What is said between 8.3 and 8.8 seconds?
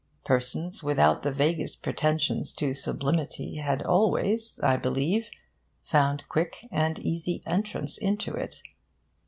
it.